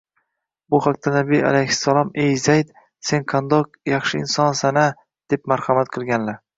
[0.77, 2.73] U haqda Nabiy alayhissalom: “Ey Zayd,
[3.13, 4.91] sen qandoq yaxshi insonsan-a?!”
[5.33, 6.47] deb marhamat qilganlar